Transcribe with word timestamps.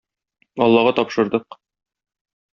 Аллага 0.65 0.95
тапшырдык. 1.01 1.59